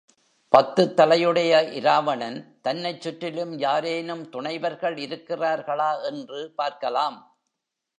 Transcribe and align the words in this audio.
பத்துத் 0.55 0.95
தலையையுடைய 0.99 1.71
இராவணன் 1.71 2.59
தன்னைச் 2.61 3.01
சுற்றிலும் 3.01 3.57
யாரேனும் 3.57 4.23
துணைவர்கள் 4.29 4.97
இருக்கிறார்களா 4.97 6.03
என்று 6.03 6.51
பார்க்கலாம். 6.55 7.39